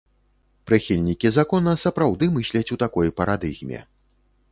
Прыхільнікі 0.69 1.27
закона 1.35 1.75
сапраўды 1.83 2.25
мысляць 2.39 2.65
у 2.77 2.79
такой 2.85 3.13
парадыгме. 3.21 3.79